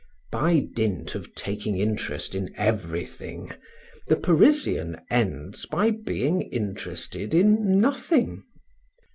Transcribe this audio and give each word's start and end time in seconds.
By 0.31 0.61
dint 0.73 1.13
of 1.13 1.35
taking 1.35 1.77
interest 1.77 2.33
in 2.33 2.51
everything, 2.57 3.51
the 4.07 4.15
Parisian 4.15 4.99
ends 5.11 5.67
by 5.67 5.91
being 5.91 6.41
interested 6.41 7.35
in 7.35 7.79
nothing. 7.79 8.41